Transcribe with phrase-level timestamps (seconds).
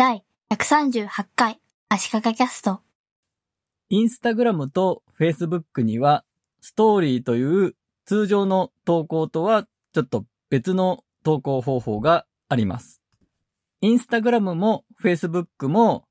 [0.00, 2.80] 第138回足利キャスト。
[3.90, 6.24] インスタグラムとフェイスブックには、
[6.62, 7.76] ストーリーという
[8.06, 13.02] 通常の投稿とはちょっと別の投稿方法があります。
[13.82, 16.06] インスタグラムもフェイスブックも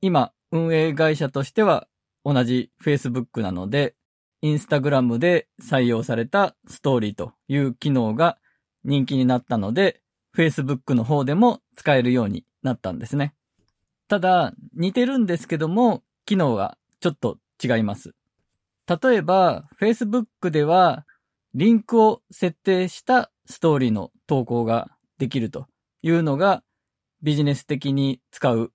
[0.00, 1.86] 今運営会社としては
[2.24, 3.94] 同じフェイスブックなので、
[4.40, 8.38] インスタグラムで採用されたストーリーという機能が
[8.84, 10.00] 人気になったので、
[10.34, 13.34] Facebook の方でも使えるようになったんですね。
[14.08, 18.14] ただ、似てるんですけども、機能がちょっと違います。
[18.86, 21.06] 例えば、Facebook では、
[21.54, 25.66] リンクを設定したストーリーの投稿ができると
[26.02, 26.62] いうのが、
[27.22, 28.72] ビジネス的に使う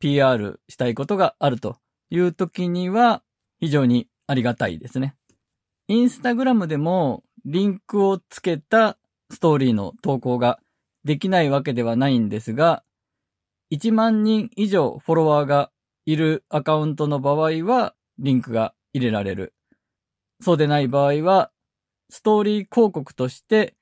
[0.00, 1.76] PR したいことがあると
[2.10, 3.22] いう時には、
[3.60, 5.14] 非常にありがたいですね。
[5.86, 8.98] インスタグラムでも、リンクをつけた
[9.30, 10.58] ストーリーの投稿が
[11.04, 12.82] できないわけではないんですが、
[13.72, 15.70] 1万人以上フォロワーが
[16.04, 19.54] いるアカウントの場合は、リンクが入れられる。
[20.42, 21.50] そうでない場合は、
[22.10, 23.74] ストーリー広告として、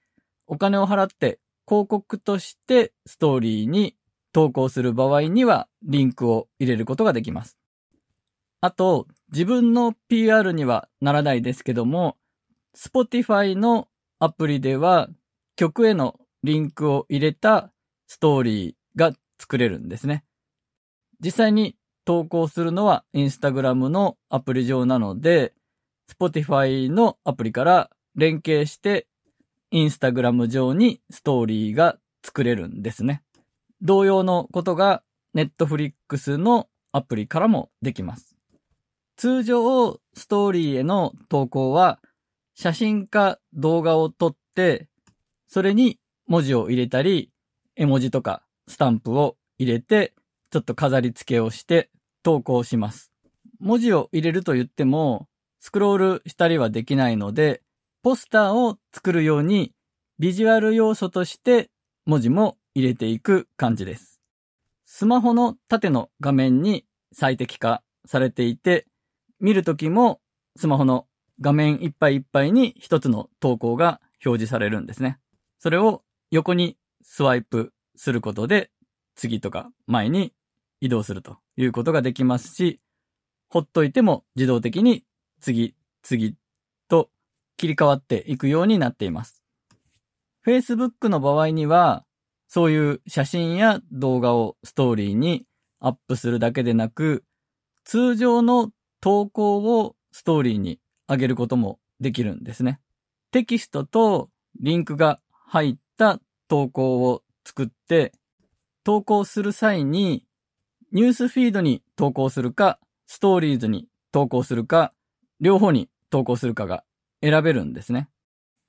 [0.47, 3.97] お金を払って広告としてストーリーに
[4.33, 7.59] 投稿する場合には、リンクを入れることができます。
[8.61, 12.17] あと、自分の PR にはならないですけども、
[12.77, 13.89] Spotify の
[14.21, 15.09] アプリでは、
[15.57, 17.73] 曲へのリンクを入れた
[18.07, 18.80] ストーリー
[19.41, 20.23] 作れるんですね。
[21.25, 25.55] 実際に投稿するのは Instagram のアプリ上なので、
[26.11, 29.07] Spotify のアプリから連携して
[29.73, 33.23] Instagram 上にストーリーが作れるんですね。
[33.81, 35.03] 同様のことが
[35.35, 38.37] Netflix のアプリからもできます。
[39.17, 42.01] 通常、ストーリーへの投稿は
[42.55, 44.89] 写真か動画を撮って、
[45.47, 47.31] それに文字を入れたり、
[47.77, 50.15] 絵文字とかスタンプを入れて、
[50.51, 51.91] ちょっと飾り付けをして
[52.23, 53.13] 投稿します。
[53.59, 55.29] 文字を入れると言っても、
[55.61, 57.63] スクロールしたりはできないので、
[58.03, 59.75] ポスターを作るように
[60.19, 61.71] ビジュアル要素として
[62.07, 64.21] 文字も入れていく感じです。
[64.87, 68.87] スマホの縦の画面に最適化されていて、
[69.41, 70.21] 見るときも
[70.57, 71.07] スマホの
[71.41, 75.19] 画面いっぱいいっぱいに一つの投稿が表示されるんですね。
[75.59, 78.71] それを横にスワイプすることで
[79.15, 80.33] 次とか前に
[80.81, 82.81] 移動するということができますし、
[83.51, 85.05] ほっといても自動的に
[85.39, 86.35] 次、次
[86.89, 87.11] と
[87.59, 89.43] 切り替わっていくようになっています。
[90.47, 92.07] Facebook の場合には、
[92.49, 95.45] そういう写真や動画をストーリーに
[95.79, 97.23] アップするだけでなく、
[97.85, 98.71] 通常の
[99.03, 102.81] 投稿をストーリーに上げることもできるんですね。
[103.31, 106.19] テキストとリンクが入った
[106.49, 108.13] 投稿を作って、
[108.85, 110.25] 投稿する際に、
[110.93, 114.93] ニュースフィードに投稿するか、ストーリーズに投稿するか、
[115.41, 116.85] 両方に投稿するかが
[117.23, 118.09] 選べるんですね。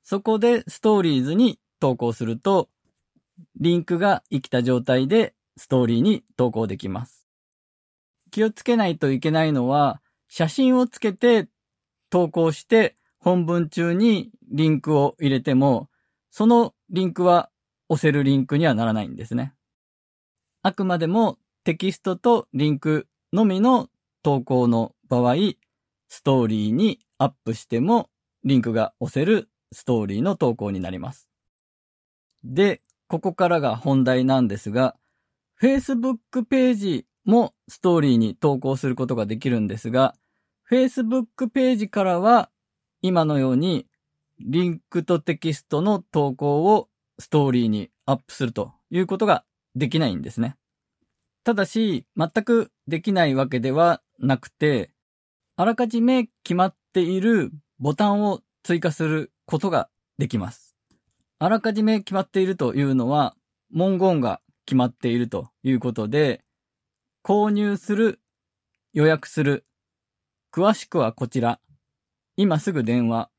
[0.03, 2.69] そこでストーリーズに投稿すると、
[3.59, 7.27] リンクが生きた状態でストーリーに投稿できます。
[8.31, 11.49] 気をつけないといけないのは、写真をつけて
[12.09, 15.89] 投稿して本文中にリンクを入れても、
[16.29, 17.50] そのリンクは
[17.91, 19.53] 押せるリンクにはならないんですね。
[20.63, 23.89] あくまでもテキストとリンクのみの
[24.23, 25.35] 投稿の場合、
[26.07, 28.09] ストーリーにアップしても
[28.45, 31.27] リンクが押せるストーリーの投稿になります。
[32.45, 34.95] で、ここからが本題なんですが、
[35.61, 40.15] Facebook ページもストーリーに投稿することができるんですが、
[40.69, 42.49] Facebook ページからは
[43.01, 43.85] 今のように
[44.39, 46.87] リンクとテキストの投稿を
[47.21, 49.45] ストーリーにアップするということが
[49.75, 50.57] できないんですね。
[51.43, 54.91] ただし、全くできないわけではなくて、
[55.55, 60.75] あらかじめ決まっているボタンを追加することができます。
[61.39, 63.35] あらかじめ決まっているというのは、
[63.71, 66.43] 文言が決まっているということで、
[67.23, 68.19] 購入する、
[68.93, 69.65] 予約する、
[70.51, 71.59] 詳しくはこちら、
[72.35, 73.29] 今すぐ電話、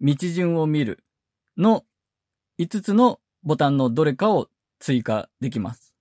[0.00, 1.04] 道順を見る
[1.56, 1.84] の
[2.58, 4.48] 5つのボタンのどれかを
[4.78, 5.94] 追加できます。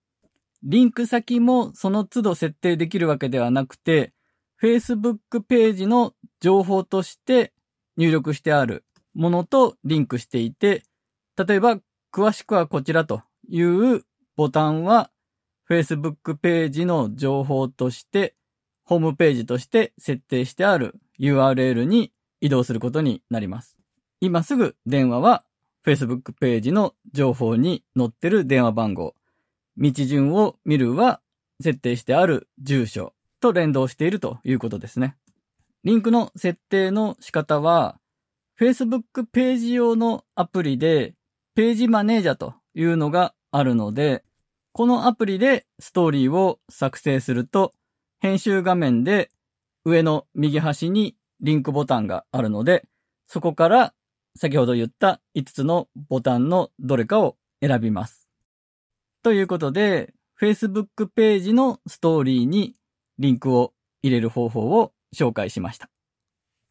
[0.64, 4.14] リンク先もその都度設定できるわけではなくて、
[4.62, 7.54] Facebook ページの情報として
[7.98, 10.84] 入力してあるものとリンクしていて、
[11.38, 11.80] 例えば、
[12.12, 14.04] 詳しくはこちらという
[14.38, 15.12] ボタンは
[15.70, 18.36] Facebook ページの情報として、
[18.86, 23.76] ホームページとして設定してある URL に移動することになります。
[24.22, 25.44] 今すぐ電話は
[25.86, 29.14] Facebook ページの情報に載ってる電話番号。
[29.78, 31.22] 道順を見るは
[31.62, 35.16] 設定してある住所と連動しているということですね。
[35.84, 38.00] リンクの設定の仕方は、
[38.60, 41.14] Facebook ページ用のアプリで、
[41.54, 44.24] ページマネージャーというのがあるので、
[44.72, 47.74] このアプリでストーリーを作成すると、
[48.20, 49.30] 編集画面で
[49.84, 52.88] 上の右端にリンクボタンがあるので、
[53.28, 53.94] そこから
[54.38, 58.30] 先ほど言った5つのボタンのどれかを選びます。
[59.24, 62.76] ということで、Facebook ページのストーリーに
[63.18, 63.74] リンクを
[64.04, 65.90] 入れる方法を紹介しました。